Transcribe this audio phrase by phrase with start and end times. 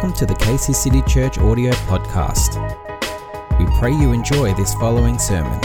[0.00, 2.56] Welcome to the Casey City Church audio podcast.
[3.58, 5.60] We pray you enjoy this following sermon.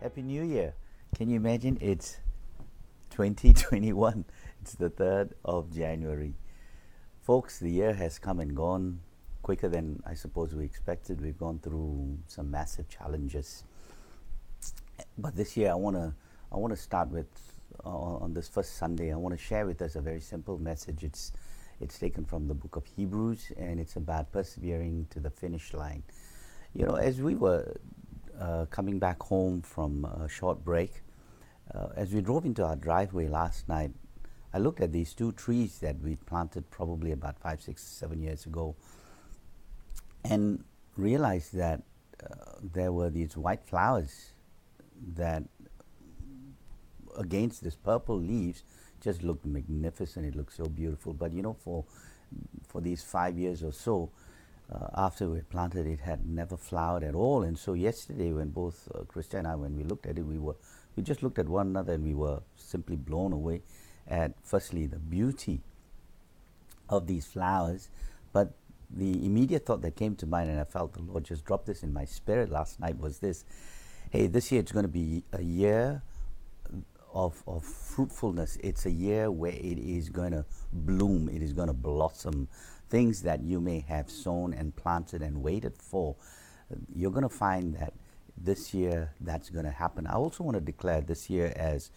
[0.00, 0.74] Happy New Year.
[1.16, 2.18] Can you imagine it's
[3.10, 4.24] 2021?
[4.62, 6.34] It's the 3rd of January.
[7.20, 9.00] Folks, the year has come and gone
[9.42, 11.20] quicker than I suppose we expected.
[11.20, 13.64] We've gone through some massive challenges.
[15.18, 16.14] But this year I want to
[16.52, 17.26] I want to start with
[17.84, 21.04] on this first Sunday, I want to share with us a very simple message.
[21.04, 21.32] It's
[21.80, 26.02] it's taken from the book of Hebrews, and it's about persevering to the finish line.
[26.74, 27.74] You know, as we were
[28.38, 31.02] uh, coming back home from a short break,
[31.74, 33.92] uh, as we drove into our driveway last night,
[34.52, 38.44] I looked at these two trees that we planted probably about five, six, seven years
[38.44, 38.76] ago,
[40.24, 40.62] and
[40.96, 41.82] realized that
[42.22, 44.32] uh, there were these white flowers
[45.14, 45.44] that
[47.18, 48.62] against this purple leaves
[49.00, 50.26] just looked magnificent.
[50.26, 51.12] It looked so beautiful.
[51.12, 51.84] But you know, for
[52.68, 54.10] for these five years or so,
[54.72, 57.42] uh, after we planted it, had never flowered at all.
[57.42, 59.02] And so yesterday, when both uh,
[59.36, 60.56] and I, when we looked at it, we were
[60.96, 63.62] we just looked at one another and we were simply blown away
[64.08, 65.60] at firstly the beauty
[66.88, 67.88] of these flowers,
[68.32, 68.52] but
[68.90, 71.84] the immediate thought that came to mind, and I felt the Lord just dropped this
[71.84, 73.44] in my spirit last night, was this:
[74.10, 76.02] Hey, this year it's going to be a year
[77.12, 78.56] of, of fruitfulness.
[78.62, 82.48] It's a year where it is going to bloom, it is going to blossom.
[82.88, 86.16] Things that you may have sown and planted and waited for,
[86.94, 87.92] you're going to find that
[88.36, 90.06] this year that's going to happen.
[90.06, 91.90] I also want to declare this year as,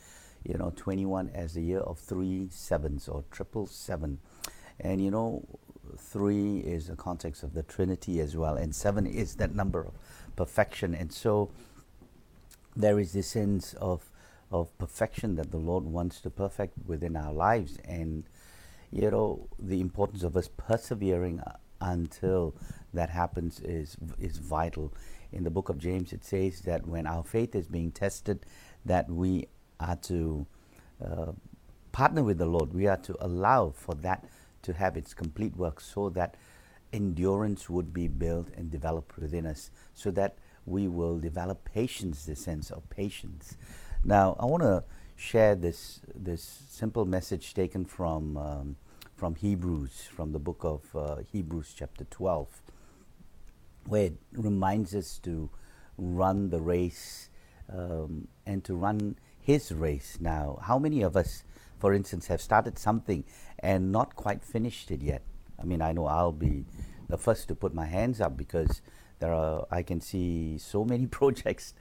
[0.44, 4.20] you know, 21 as the year of three sevens or triple seven.
[4.80, 5.44] And, you know,
[5.98, 9.94] three is the context of the Trinity as well, and seven is that number of
[10.36, 10.94] perfection.
[10.94, 11.52] And so
[12.76, 14.10] there is this sense of
[14.54, 17.80] of perfection that the Lord wants to perfect within our lives.
[17.84, 18.24] And,
[18.92, 21.42] you know, the importance of us persevering
[21.82, 22.56] until
[22.94, 24.94] that happens is, is vital.
[25.32, 28.46] In the book of James, it says that when our faith is being tested,
[28.86, 29.48] that we
[29.80, 30.46] are to
[31.04, 31.32] uh,
[31.92, 32.74] partner with the Lord.
[32.74, 34.26] We are to allow for that
[34.62, 36.36] to have its complete work so that
[36.94, 42.36] endurance would be built and developed within us, so that we will develop patience, the
[42.36, 43.58] sense of patience.
[44.06, 44.84] Now, I want to
[45.16, 48.76] share this this simple message taken from um,
[49.16, 52.62] from Hebrews, from the book of uh, Hebrews, chapter twelve,
[53.88, 55.50] where it reminds us to
[55.98, 57.30] run the race
[57.72, 60.18] um, and to run His race.
[60.20, 61.46] Now, how many of us,
[61.80, 63.24] for instance, have started something
[63.60, 65.22] and not quite finished it yet?
[65.58, 66.66] I mean, I know I'll be
[67.08, 68.82] the first to put my hands up because
[69.20, 71.74] there are I can see so many projects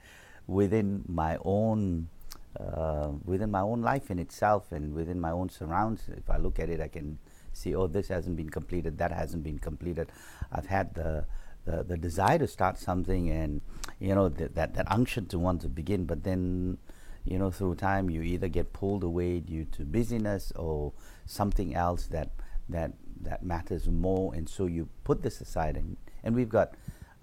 [0.47, 2.09] within my own
[2.59, 6.09] uh, within my own life in itself and within my own surrounds.
[6.09, 7.19] If I look at it, I can
[7.51, 10.11] see, oh, this hasn't been completed, that hasn't been completed.
[10.51, 11.25] I've had the
[11.65, 13.61] the, the desire to start something and
[13.99, 16.77] you know th- that that unction to want to begin, but then
[17.23, 20.91] you know through time you either get pulled away due to busyness or
[21.25, 22.31] something else that
[22.67, 25.77] that that matters more, and so you put this aside.
[25.77, 26.73] And and we've got,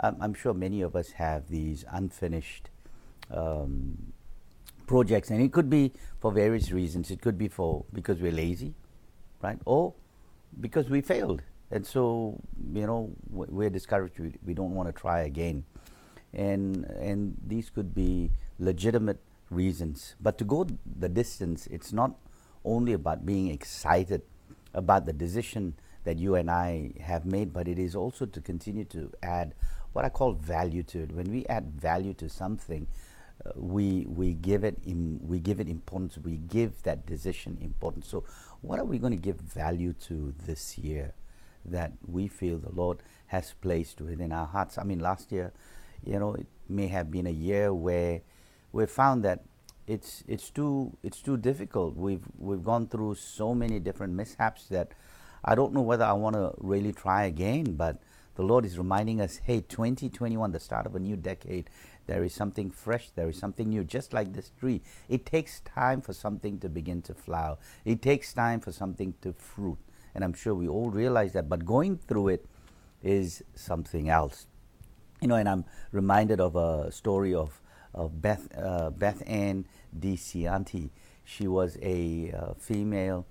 [0.01, 2.71] um, I'm sure many of us have these unfinished.
[3.31, 4.13] Um,
[4.91, 7.13] projects, and it could be for various reasons.
[7.13, 8.75] It could be for because we're lazy,
[9.41, 9.95] right, or
[10.61, 12.41] because we failed, and so
[12.75, 14.19] you know we're discouraged.
[14.19, 15.63] We, we don't want to try again,
[16.35, 20.17] and and these could be legitimate reasons.
[20.21, 20.67] But to go
[20.99, 22.19] the distance, it's not
[22.65, 24.23] only about being excited
[24.75, 28.87] about the decision that you and I have made, but it is also to continue
[28.87, 29.55] to add
[29.93, 31.13] what I call value to it.
[31.13, 32.87] When we add value to something,
[33.55, 36.19] we we give it Im, we give it importance.
[36.19, 38.09] We give that decision importance.
[38.09, 38.25] So,
[38.61, 41.15] what are we going to give value to this year
[41.65, 44.79] that we feel the Lord has placed within our hearts?
[44.79, 45.53] I mean, last year,
[46.05, 48.23] you know, it may have been a year where
[48.73, 49.45] we found that
[49.87, 51.97] it's it's too it's too difficult.
[51.97, 54.93] We've we've gone through so many different mishaps that
[55.45, 58.03] I don't know whether I want to really try again, but
[58.35, 61.69] the Lord is reminding us, hey, 2021, the start of a new decade,
[62.11, 64.83] there is something fresh, there is something new, just like this tree.
[65.09, 69.33] It takes time for something to begin to flower, it takes time for something to
[69.33, 69.79] fruit.
[70.13, 72.47] And I'm sure we all realize that, but going through it
[73.01, 74.49] is something else.
[75.23, 77.61] You know, and I'm reminded of a story of,
[77.95, 79.67] of Beth, uh, Beth Ann
[79.97, 80.91] DiCianti.
[81.25, 83.25] She was a uh, female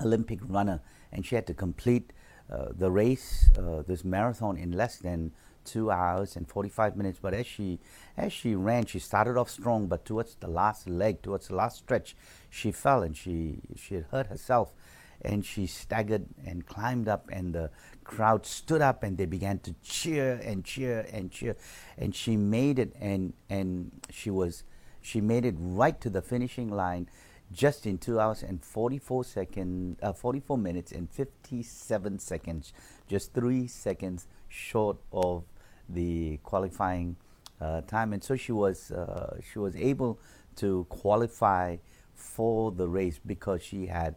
[0.00, 0.80] Olympic runner,
[1.12, 2.12] and she had to complete
[2.50, 5.30] uh, the race, uh, this marathon, in less than
[5.64, 7.18] two hours and 45 minutes.
[7.20, 7.78] But as she
[8.16, 11.78] as she ran, she started off strong, but towards the last leg, towards the last
[11.78, 12.16] stretch,
[12.50, 14.72] she fell and she she had hurt herself,
[15.20, 17.70] and she staggered and climbed up, and the
[18.04, 21.56] crowd stood up and they began to cheer and cheer and cheer,
[21.96, 24.64] and she made it, and and she was
[25.00, 27.08] she made it right to the finishing line
[27.52, 32.72] just in 2 hours and 44 seconds uh, 44 minutes and 57 seconds
[33.08, 35.44] just 3 seconds short of
[35.92, 37.16] the qualifying
[37.60, 40.18] uh, time, and so she was uh, she was able
[40.56, 41.76] to qualify
[42.14, 44.16] for the race because she had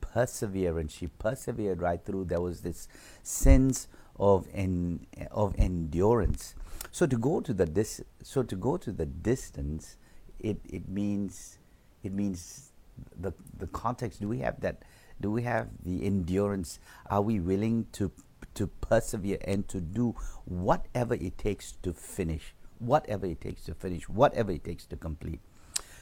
[0.00, 0.92] perseverance.
[0.92, 2.24] She persevered right through.
[2.24, 2.88] There was this
[3.22, 3.88] sense
[4.18, 6.54] of en- of endurance.
[6.90, 9.96] So to go to the dis- so to go to the distance,
[10.38, 11.58] it, it means
[12.02, 12.72] it means
[13.18, 14.20] the the context.
[14.20, 14.82] Do we have that?
[15.20, 16.78] Do we have the endurance?
[17.06, 18.10] Are we willing to
[18.54, 20.14] to persevere and to do
[20.44, 25.40] whatever it takes to finish, whatever it takes to finish, whatever it takes to complete.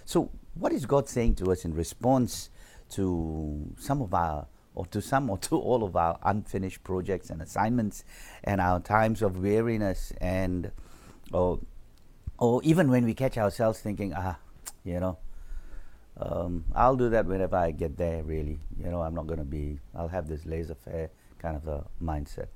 [0.04, 2.50] So, what is God saying to us in response
[2.90, 7.42] to some of our, or to some, or to all of our unfinished projects and
[7.42, 8.04] assignments,
[8.44, 10.72] and our times of weariness, and
[11.32, 11.60] or,
[12.38, 14.38] or even when we catch ourselves thinking, ah,
[14.84, 15.18] you know,
[16.16, 18.22] um, I'll do that whenever I get there.
[18.22, 19.78] Really, you know, I'm not going to be.
[19.94, 22.48] I'll have this laissez-faire kind of a mindset.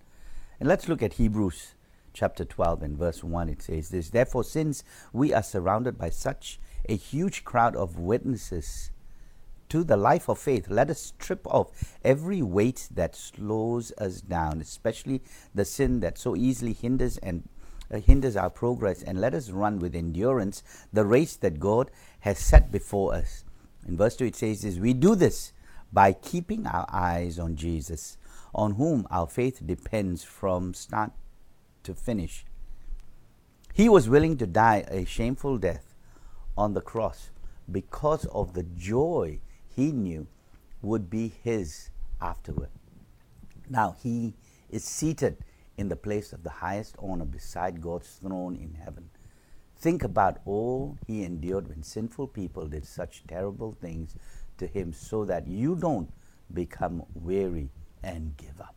[0.60, 1.74] And let's look at Hebrews
[2.12, 3.48] chapter 12 and verse 1.
[3.48, 6.58] It says this Therefore, since we are surrounded by such
[6.88, 8.90] a huge crowd of witnesses
[9.68, 14.60] to the life of faith, let us strip off every weight that slows us down,
[14.60, 15.22] especially
[15.54, 17.48] the sin that so easily hinders and
[17.90, 20.62] uh, hinders our progress, and let us run with endurance
[20.92, 21.90] the race that God
[22.20, 23.44] has set before us.
[23.86, 25.52] In verse 2 it says this, we do this
[25.92, 28.16] by keeping our eyes on Jesus,
[28.54, 31.12] on whom our faith depends from start
[31.82, 32.44] to finish.
[33.74, 35.94] He was willing to die a shameful death
[36.56, 37.30] on the cross
[37.70, 39.40] because of the joy
[39.74, 40.26] he knew
[40.82, 41.90] would be his
[42.20, 42.70] afterward.
[43.68, 44.34] Now he
[44.68, 45.38] is seated
[45.76, 49.08] in the place of the highest honor beside God's throne in heaven.
[49.76, 54.14] Think about all he endured when sinful people did such terrible things
[54.62, 56.08] to him so that you don't
[56.54, 57.68] become weary
[58.02, 58.76] and give up.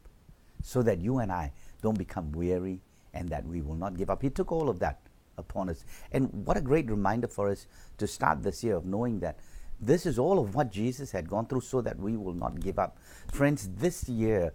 [0.61, 1.51] So that you and I
[1.81, 2.81] don't become weary
[3.13, 4.21] and that we will not give up.
[4.21, 4.99] He took all of that
[5.37, 5.85] upon us.
[6.11, 7.67] And what a great reminder for us
[7.99, 9.37] to start this year of knowing that
[9.79, 12.79] this is all of what Jesus had gone through so that we will not give
[12.79, 12.97] up.
[13.31, 14.53] Friends, this year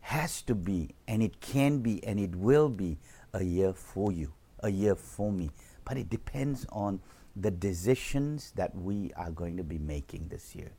[0.00, 2.96] has to be, and it can be, and it will be
[3.34, 5.50] a year for you, a year for me.
[5.84, 7.00] But it depends on
[7.36, 10.72] the decisions that we are going to be making this year.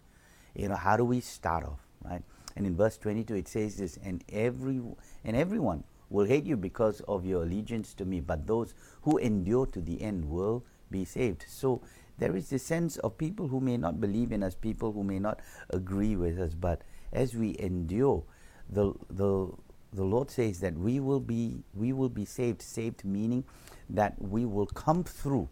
[0.55, 2.23] You know, how do we start off, right?
[2.55, 4.81] And in verse 22 it says this, and every
[5.23, 9.65] and everyone will hate you because of your allegiance to me, but those who endure
[9.67, 11.45] to the end will be saved.
[11.47, 11.81] So
[12.17, 15.19] there is a sense of people who may not believe in us, people who may
[15.19, 15.39] not
[15.69, 16.83] agree with us, but
[17.13, 18.23] as we endure,
[18.69, 19.49] the the
[19.93, 22.61] the Lord says that we will be we will be saved.
[22.61, 23.45] Saved meaning
[23.89, 25.49] that we will come through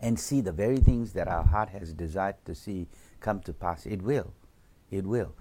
[0.00, 2.86] and see the very things that our heart has desired to see
[3.20, 3.86] come to pass.
[3.86, 4.32] It will.
[4.90, 5.34] It will.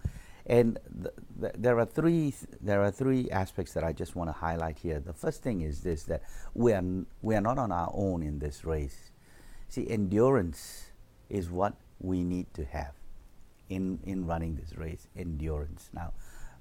[0.45, 4.33] And th- th- there are three there are three aspects that I just want to
[4.33, 4.99] highlight here.
[4.99, 6.23] The first thing is this that
[6.53, 9.11] we are n- we are not on our own in this race.
[9.67, 10.91] See, endurance
[11.29, 12.93] is what we need to have
[13.69, 15.07] in in running this race.
[15.17, 15.89] Endurance.
[15.93, 16.13] Now,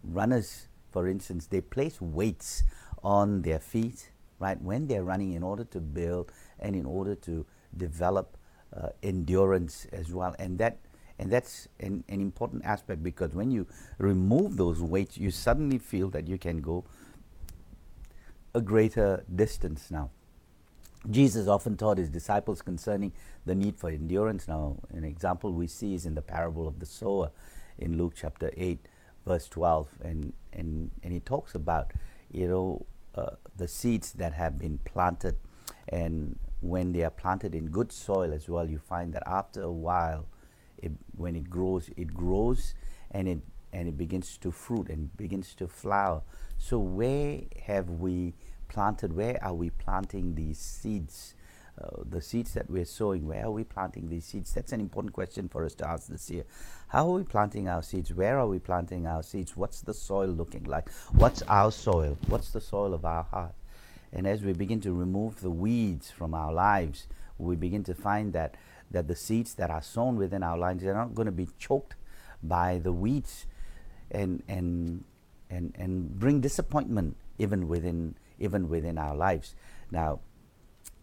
[0.03, 2.65] runners, for instance, they place weights
[3.05, 4.11] on their feet,
[4.41, 8.37] right, when they're running in order to build and in order to develop
[8.77, 10.35] uh, endurance as well.
[10.39, 10.79] And that
[11.19, 13.67] and that's an, an important aspect because when you
[13.99, 16.85] remove those weights, you suddenly feel that you can go
[18.55, 20.11] a greater distance now.
[21.11, 23.13] Jesus often taught his disciples concerning
[23.45, 24.49] the need for endurance.
[24.49, 27.31] Now, an example we see is in the parable of the sower
[27.79, 28.79] in Luke chapter 8,
[29.25, 29.89] verse 12.
[30.03, 31.93] And, and, and he talks about,
[32.33, 35.37] you know, uh, the seeds that have been planted.
[35.89, 39.73] And when they are planted in good soil as well, you find that after a
[39.73, 40.27] while,
[40.79, 42.75] it, when it grows, it grows
[43.11, 43.41] and it
[43.73, 46.23] and it begins to fruit and begins to flower.
[46.57, 48.35] So where have we
[48.69, 49.15] planted?
[49.15, 51.35] Where are we planting these seeds?
[51.79, 54.55] Uh, the seeds that we're sowing, where are we planting these seeds?
[54.55, 56.45] That's an important question for us to ask this year.
[56.89, 58.15] How are we planting our seeds?
[58.15, 59.55] Where are we planting our seeds?
[59.59, 60.89] What's the soil looking like?
[61.13, 62.17] What's our soil?
[62.29, 63.55] What's the soil of our heart?
[64.17, 67.07] And as we begin to remove the weeds from our lives,
[67.37, 68.55] we begin to find that
[68.91, 71.97] that the seeds that are sown within our lives are not going to be choked
[72.43, 73.45] by the weeds
[74.11, 75.05] and and
[75.51, 79.55] and and bring disappointment even within even within our lives.
[79.91, 80.21] Now,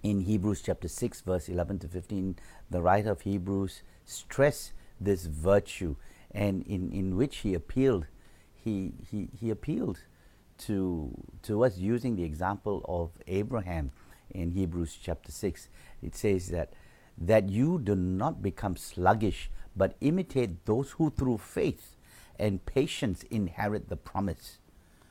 [0.01, 2.37] in Hebrews chapter 6, verse 11 to 15,
[2.71, 5.97] the writer of Hebrews stressed this virtue
[6.31, 8.07] and in, in which he appealed
[8.55, 9.99] he, he, he appealed
[10.59, 11.11] to,
[11.43, 13.91] to us using the example of Abraham
[14.31, 15.69] in Hebrews chapter 6.
[16.01, 16.73] It says that,
[17.17, 21.95] that you do not become sluggish, but imitate those who through faith
[22.39, 24.57] and patience inherit the promise.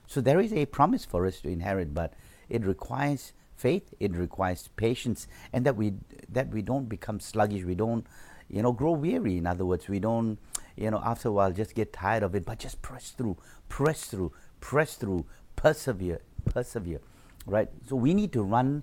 [0.07, 2.13] So there is a promise for us to inherit, but
[2.49, 5.95] it requires faith, it requires patience, and that we
[6.29, 8.07] that we don't become sluggish, we don't,
[8.49, 9.39] you know, grow weary.
[9.39, 10.39] In other words, we don't,
[10.77, 13.37] you know, after a while just get tired of it, but just press through,
[13.69, 15.26] press through, press through,
[15.57, 17.00] persevere, persevere.
[17.45, 17.69] Right?
[17.87, 18.83] So we need to run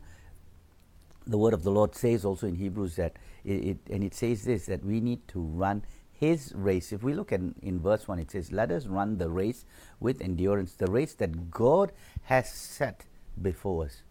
[1.26, 3.14] the word of the Lord says also in Hebrews that
[3.46, 6.92] it, it, and it says this that we need to run his race.
[6.92, 9.64] If we look at in verse 1, it says, Let us run the race
[10.00, 11.92] with endurance, the race that God
[12.24, 13.06] has set
[13.42, 14.02] before us.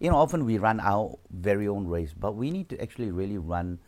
[0.00, 3.38] You know, often we run our very own race, but we need to actually really
[3.38, 3.78] run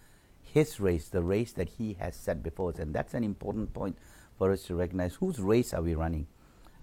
[0.40, 2.78] his race, the race that he has set before us.
[2.78, 3.98] And that's an important point
[4.38, 5.16] for us to recognize.
[5.16, 6.26] Whose race are we running?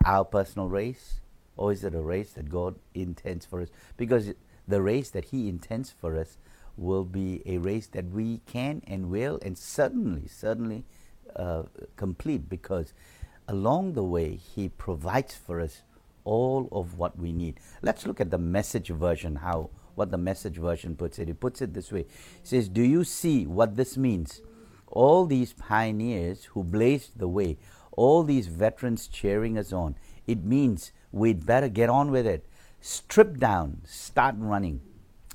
[0.06, 1.22] Our personal race?
[1.56, 3.70] Or is it a race that God intends for us?
[3.96, 4.34] Because
[4.68, 6.38] the race that he intends for us
[6.76, 10.84] will be a race that we can and will and certainly, certainly
[11.36, 11.64] uh,
[11.96, 12.94] complete because
[13.48, 15.84] along the way he provides for us
[16.24, 17.60] all of what we need.
[17.82, 21.30] Let's look at the message version, how what the message version puts it.
[21.30, 22.02] It puts it this way.
[22.02, 22.08] It
[22.44, 24.42] says, Do you see what this means?
[24.88, 27.58] All these pioneers who blazed the way,
[27.96, 29.96] all these veterans cheering us on,
[30.28, 32.46] it means we'd better get on with it.
[32.82, 34.82] Strip down, start running,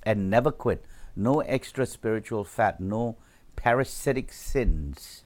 [0.03, 0.85] and never quit.
[1.17, 3.17] No extra spiritual fat, no
[3.57, 5.25] parasitic sins.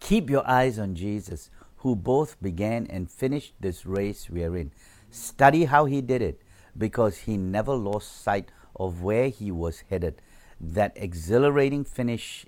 [0.00, 4.72] Keep your eyes on Jesus, who both began and finished this race we are in.
[5.10, 6.40] Study how he did it
[6.76, 10.20] because he never lost sight of where he was headed.
[10.60, 12.46] That exhilarating finish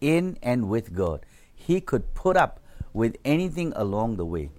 [0.00, 1.24] in and with God.
[1.66, 2.58] He could put up
[2.94, 4.50] with anything along the way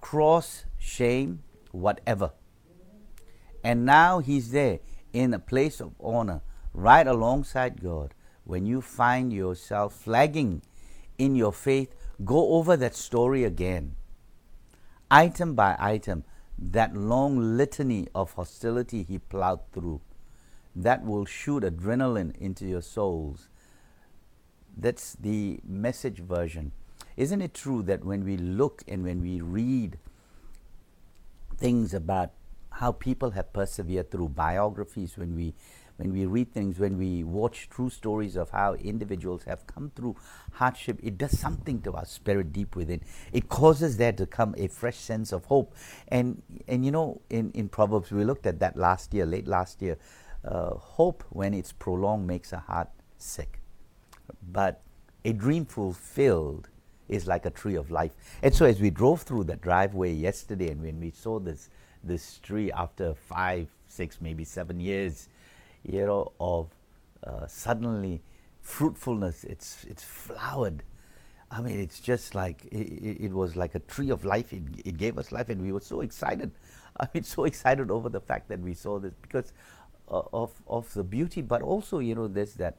[0.00, 1.42] cross, shame,
[1.72, 2.30] whatever.
[3.64, 4.78] And now he's there
[5.12, 6.42] in a place of honor,
[6.72, 8.14] right alongside God.
[8.44, 10.62] When you find yourself flagging
[11.18, 11.92] in your faith,
[12.24, 13.96] go over that story again,
[15.10, 16.24] item by item
[16.56, 20.02] that long litany of hostility he plowed through.
[20.76, 23.48] That will shoot adrenaline into your souls.
[24.76, 26.72] That's the message version.
[27.16, 29.98] Isn't it true that when we look and when we read
[31.56, 32.30] things about
[32.70, 35.54] how people have persevered through biographies, when we
[35.96, 40.16] when we read things, when we watch true stories of how individuals have come through
[40.54, 43.00] hardship, it does something to our spirit deep within.
[43.32, 45.74] It causes there to come a fresh sense of hope.
[46.08, 49.80] And and you know, in, in Proverbs, we looked at that last year, late last
[49.82, 49.96] year.
[50.44, 53.60] Uh, hope, when it's prolonged, makes a heart sick.
[54.52, 54.82] But
[55.24, 56.68] a dream fulfilled
[57.08, 58.12] is like a tree of life.
[58.42, 61.70] And so, as we drove through the driveway yesterday, and when we saw this
[62.02, 65.28] this tree after five, six, maybe seven years,
[65.82, 66.68] you know, of
[67.26, 68.20] uh, suddenly
[68.60, 69.44] fruitfulness.
[69.44, 70.82] It's it's flowered.
[71.50, 74.52] I mean, it's just like it, it, was like a tree of life.
[74.52, 76.50] It, it gave us life, and we were so excited.
[77.00, 79.52] I mean, so excited over the fact that we saw this because
[80.08, 82.76] uh, of of the beauty, but also you know this that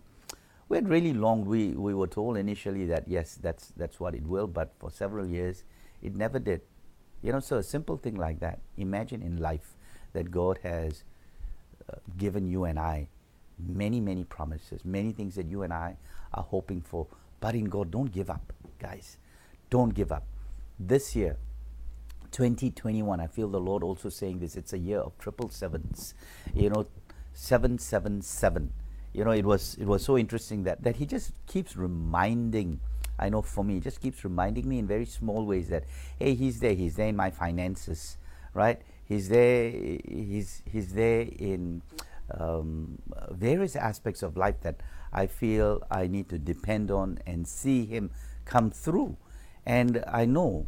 [0.68, 1.48] we had really longed.
[1.48, 5.28] We we were told initially that yes, that's that's what it will, but for several
[5.28, 5.64] years
[6.02, 6.62] it never did.
[7.22, 8.60] You know, so a simple thing like that.
[8.78, 9.76] Imagine in life
[10.14, 11.04] that God has
[11.90, 13.08] uh, given you and I
[13.60, 15.98] many, many promises, many things that you and I
[16.34, 17.08] are hoping for.
[17.40, 19.18] But in God, don't give up, guys.
[19.70, 20.26] Don't give up.
[20.80, 21.38] This year,
[22.32, 24.56] 2021, I feel the Lord also saying this.
[24.56, 26.14] It's a year of triple sevens.
[26.54, 26.88] You know,
[27.34, 28.72] 777.
[29.16, 32.80] You know, it was it was so interesting that, that he just keeps reminding
[33.18, 35.86] I know for me, he just keeps reminding me in very small ways that,
[36.20, 38.18] hey, he's there, he's there in my finances,
[38.54, 38.82] right?
[39.06, 39.70] He's there.
[39.70, 41.82] He's he's there in
[42.38, 42.98] um,
[43.32, 44.82] various aspects of life that
[45.14, 48.12] I feel I need to depend on and see him
[48.46, 49.18] come through.
[49.66, 50.68] And I know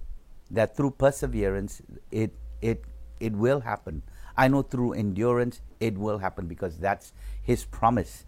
[0.52, 2.86] that through perseverance, it it
[3.20, 4.04] it will happen.
[4.38, 7.12] I know through endurance, it will happen because that's
[7.42, 8.24] his promise,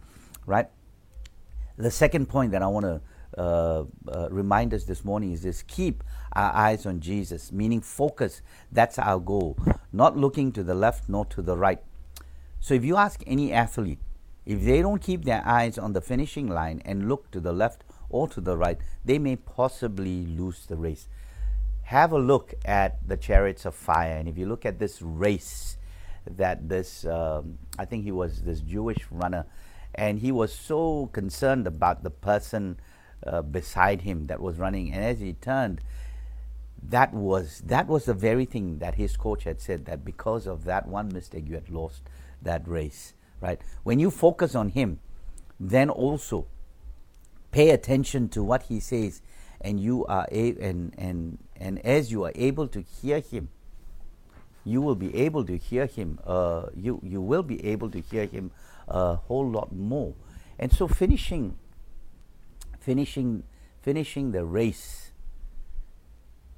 [0.45, 0.67] right?
[1.77, 3.01] The second point that I want to
[3.37, 6.03] uh, uh, remind us this morning is this keep
[6.33, 8.41] our eyes on Jesus, meaning focus.
[8.71, 9.57] That's our goal,
[9.93, 11.79] not looking to the left nor to the right.
[12.59, 13.99] So if you ask any athlete,
[14.45, 17.83] if they don't keep their eyes on the finishing line and look to the left
[18.09, 21.07] or to the right, they may possibly lose the race.
[21.89, 24.15] have a look at the chariots of fire.
[24.17, 25.77] And if you look at this race
[26.29, 29.47] that this, um, I think he was this Jewish runner,
[29.99, 32.79] and he was so concerned about the person
[33.27, 34.93] uh, beside him that was running.
[34.93, 35.81] And as he turned,
[36.81, 40.63] that was that was the very thing that his coach had said that because of
[40.63, 42.03] that one mistake you had lost
[42.41, 44.97] that race right when you focus on him
[45.59, 46.47] then also
[47.51, 49.21] pay attention to what he says
[49.59, 53.49] and you are a- and and and as you are able to hear him
[54.63, 58.25] you will be able to hear him uh, you you will be able to hear
[58.25, 58.51] him
[58.89, 60.13] a whole lot more.
[60.57, 61.57] And so finishing
[62.79, 63.43] finishing
[63.81, 65.11] finishing the race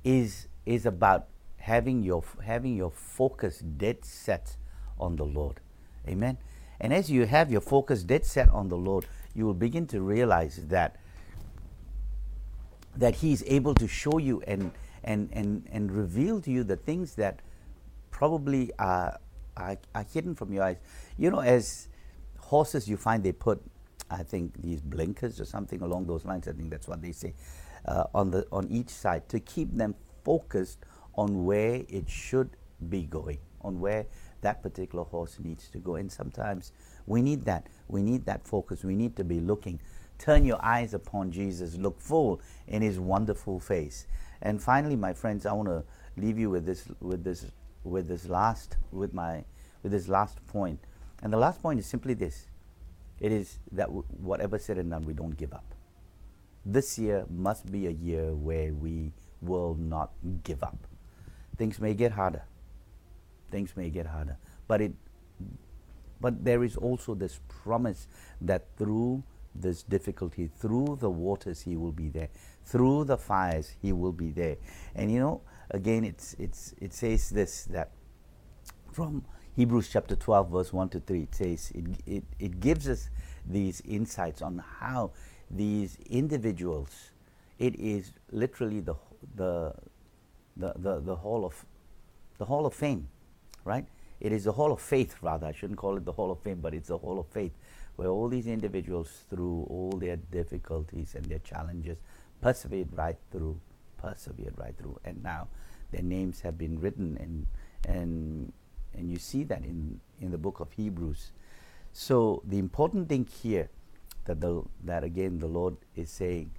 [0.04, 4.58] is is about having your having your focus dead set
[5.00, 5.60] on the Lord.
[6.08, 6.38] Amen?
[6.80, 10.02] And as you have your focus dead set on the Lord you will begin to
[10.02, 10.98] realize that
[12.96, 14.72] that he is able to show you and
[15.04, 17.40] and and and reveal to you the things that
[18.10, 19.20] probably are
[19.56, 20.78] are, are hidden from your eyes.
[21.18, 21.88] You know as
[22.52, 23.62] horses you find they put
[24.10, 27.34] i think these blinkers or something along those lines i think that's what they say
[27.86, 30.80] uh, on the on each side to keep them focused
[31.16, 32.50] on where it should
[32.90, 34.06] be going on where
[34.42, 36.72] that particular horse needs to go and sometimes
[37.06, 39.80] we need that we need that focus we need to be looking
[40.22, 41.78] Turn your eyes upon Jesus.
[41.78, 44.06] Look full in his wonderful face.
[44.44, 45.84] And finally, my friends, I want to
[46.16, 47.48] leave you with this with this
[47.84, 49.44] with this last with my
[49.82, 50.80] with this last point.
[51.22, 52.48] And the last point is simply this.
[53.20, 55.66] It is that w- whatever said and done, we don't give up.
[56.66, 60.12] This year must be a year where we will not
[60.44, 60.78] give up.
[61.58, 62.44] Things may get harder.
[63.52, 64.38] Things may get harder.
[64.68, 64.94] But it
[66.20, 68.08] but there is also this promise
[68.42, 69.24] that through
[69.56, 70.50] this difficulty.
[70.60, 72.30] Through the waters, He will be there.
[72.64, 74.58] Through the fires, He will be there.
[74.96, 77.92] And you know, again, it's, it's, it says this that
[78.92, 83.10] from Hebrews chapter 12, verse 1 to 3, it says, it, it, it gives us
[83.46, 85.12] these insights on how
[85.50, 87.12] these individuals,
[87.60, 88.96] it is literally the,
[89.36, 89.74] the,
[90.56, 91.66] the, the, the hall of
[92.38, 93.08] the hall of fame,
[93.66, 93.86] right?
[94.20, 95.46] It is the hall of faith, rather.
[95.48, 97.52] I shouldn't call it the hall of fame, but it's the hall of faith
[97.98, 101.98] where all these individuals, through all their difficulties and their challenges,
[102.42, 103.60] persevered right through,
[103.98, 105.48] persevered right through, and now
[105.92, 107.46] their names have been written, and
[107.88, 108.54] and
[108.94, 111.32] and you see that in in the book of Hebrews.
[111.94, 113.70] So the important thing here,
[114.26, 116.52] that the that again the Lord is saying,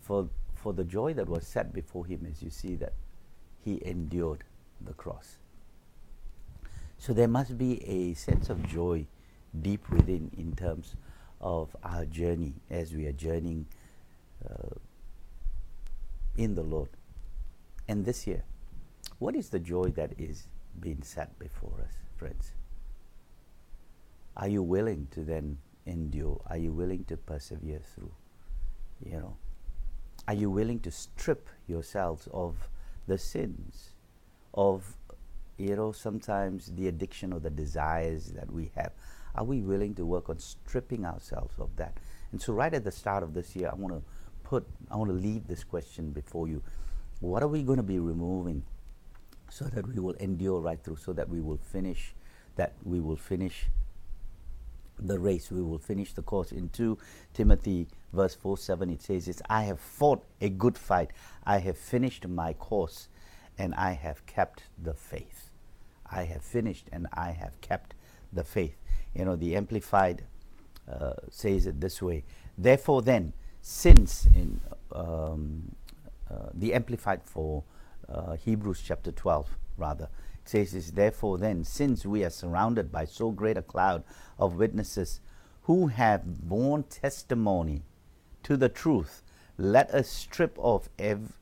[0.00, 2.92] for for the joy that was set before him, as you see that
[3.64, 4.44] he endured
[4.80, 5.38] the cross.
[6.98, 9.06] So there must be a sense of joy
[9.60, 10.96] deep within in terms
[11.40, 13.66] of our journey as we are journeying
[14.48, 14.74] uh,
[16.36, 16.88] in the Lord.
[17.88, 18.44] And this year,
[19.18, 20.46] what is the joy that is
[20.80, 22.52] being set before us, friends?
[24.36, 26.40] Are you willing to then endure?
[26.46, 28.12] Are you willing to persevere through?
[29.04, 29.36] You know,
[30.28, 32.68] are you willing to strip yourselves of
[33.06, 33.90] the sins,
[34.54, 34.96] of
[35.58, 38.92] you know, sometimes the addiction or the desires that we have?
[39.34, 41.96] Are we willing to work on stripping ourselves of that?
[42.32, 44.02] And so, right at the start of this year, I want to
[44.44, 46.62] put, I want to leave this question before you.
[47.20, 48.62] What are we going to be removing
[49.48, 52.14] so that we will endure right through, so that we will finish,
[52.56, 53.66] that we will finish
[54.98, 56.52] the race, we will finish the course.
[56.52, 56.96] In 2
[57.34, 61.10] Timothy verse 4 7, it says, it's, I have fought a good fight,
[61.44, 63.08] I have finished my course,
[63.58, 65.50] and I have kept the faith.
[66.10, 67.94] I have finished and I have kept
[68.32, 68.76] the faith
[69.16, 70.24] you know, the Amplified
[70.90, 72.24] uh, says it this way.
[72.58, 73.32] Therefore, then,
[73.62, 74.60] since in
[74.92, 75.74] um,
[76.30, 77.64] uh, the Amplified for
[78.08, 80.08] uh, Hebrews chapter 12, rather,
[80.44, 84.04] it says therefore, then, since we are surrounded by so great a cloud
[84.38, 85.20] of witnesses
[85.62, 87.82] who have borne testimony
[88.44, 89.22] to the truth,
[89.58, 91.38] let us strip off ev-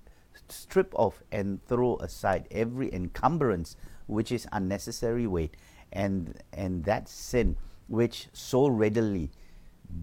[0.49, 5.57] strip off and throw aside every encumbrance which is unnecessary weight
[5.93, 7.57] and and that sin
[7.89, 9.31] which so readily,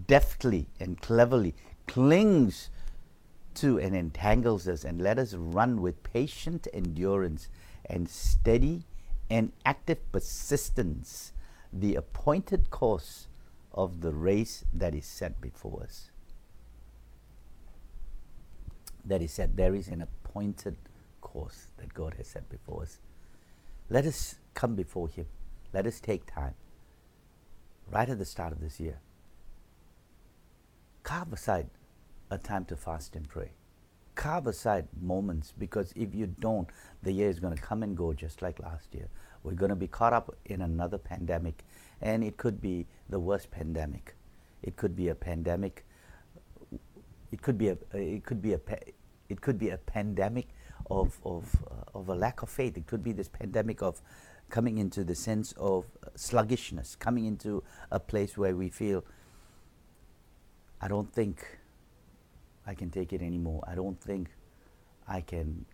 [0.06, 1.54] deftly, and cleverly
[1.86, 2.70] clings
[3.56, 7.48] to and entangles us, and let us run with patient endurance
[7.86, 8.84] and steady
[9.30, 11.32] and active persistence
[11.72, 13.28] the appointed course
[13.72, 16.10] of the race that is set before us.
[19.04, 20.76] That is said, there is an appointed
[21.20, 22.98] course that God has set before us.
[23.88, 25.26] Let us come before Him
[25.72, 26.54] let us take time,
[27.90, 28.98] right at the start of this year,
[31.02, 31.70] carve aside
[32.32, 33.52] a time to fast and pray.
[34.14, 36.68] carve aside moments because if you don't,
[37.02, 39.08] the year is going to come and go just like last year.
[39.42, 41.64] We're going to be caught up in another pandemic,
[42.00, 44.14] and it could be the worst pandemic.
[44.62, 45.84] It could be a pandemic.
[47.32, 47.78] It could be a.
[47.92, 48.60] It could be a.
[49.28, 50.48] It could be a pandemic
[50.90, 52.76] of of uh, of a lack of faith.
[52.76, 54.00] It could be this pandemic of
[54.50, 59.04] coming into the sense of sluggishness, coming into a place where we feel.
[60.80, 61.58] I don't think
[62.66, 63.62] I can take it anymore.
[63.66, 64.30] I don't think
[65.08, 65.66] I can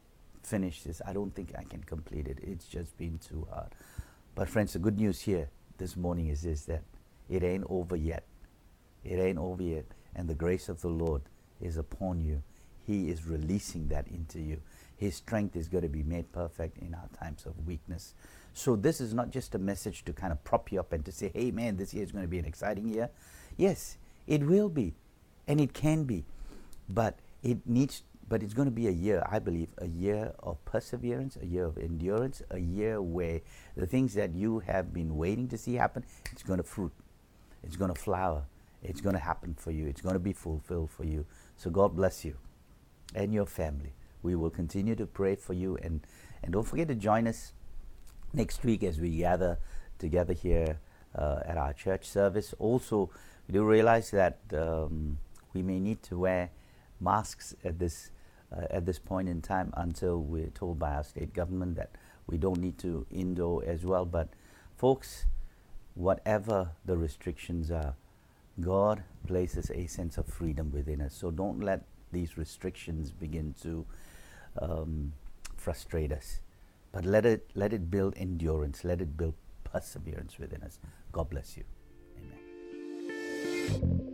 [0.42, 1.02] finish this.
[1.06, 2.38] I don't think I can complete it.
[2.42, 3.74] It's just been too hard.
[4.34, 6.82] But friends, the good news here this morning is this that
[7.28, 8.24] it ain't over yet.
[9.04, 9.86] It ain't over yet.
[10.14, 11.22] And the grace of the Lord
[11.60, 12.42] is upon you.
[12.86, 14.60] He is releasing that into you.
[14.96, 18.14] His strength is going to be made perfect in our times of weakness.
[18.54, 21.12] So, this is not just a message to kind of prop you up and to
[21.12, 23.10] say, hey, man, this year is going to be an exciting year.
[23.56, 24.94] Yes, it will be,
[25.46, 26.24] and it can be.
[26.88, 30.64] But it needs, but it's going to be a year, I believe, a year of
[30.64, 33.40] perseverance, a year of endurance, a year where
[33.76, 36.92] the things that you have been waiting to see happen, it's going to fruit,
[37.62, 38.44] it's going to flower,
[38.82, 41.26] it's going to happen for you, it's going to be fulfilled for you.
[41.56, 42.36] So God bless you
[43.14, 43.92] and your family.
[44.22, 46.00] We will continue to pray for you, and
[46.42, 47.52] and don't forget to join us
[48.32, 49.58] next week as we gather
[49.98, 50.78] together here
[51.14, 52.54] uh, at our church service.
[52.58, 53.10] Also,
[53.46, 55.18] we do realize that um,
[55.54, 56.50] we may need to wear
[57.00, 58.10] masks at this
[58.52, 61.90] uh, at this point in time until we're told by our state government that
[62.26, 64.04] we don't need to indoor as well.
[64.04, 64.28] But
[64.76, 65.26] folks,
[65.94, 67.94] whatever the restrictions are,
[68.60, 71.14] God places a sense of freedom within us.
[71.14, 73.84] So don't let these restrictions begin to
[74.60, 75.12] um,
[75.56, 76.40] frustrate us.
[76.90, 78.82] But let it let it build endurance.
[78.84, 79.34] Let it build
[79.64, 80.78] perseverance within us.
[81.12, 81.64] God bless you.
[83.76, 84.08] Amen.